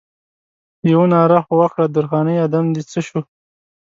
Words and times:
یوه 0.91 1.05
ناره 1.13 1.39
خو 1.45 1.53
وکړه 1.61 1.85
درخانۍ 1.95 2.35
ادم 2.45 2.65
دې 2.75 2.81
څه 2.91 2.99
شو؟ 3.07 3.19